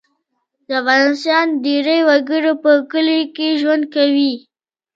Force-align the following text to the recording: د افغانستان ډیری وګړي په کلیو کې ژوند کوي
د 0.67 0.69
افغانستان 0.81 1.45
ډیری 1.63 1.99
وګړي 2.07 2.53
په 2.63 2.71
کلیو 2.91 3.31
کې 3.35 3.47
ژوند 3.61 3.83
کوي 3.95 4.33